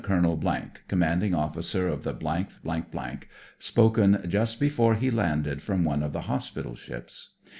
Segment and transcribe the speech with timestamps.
[0.03, 0.41] Colonel,
[0.87, 3.27] Commanding Officer of the th,
[3.59, 7.33] spoken just before he landed from one of the hospital ships.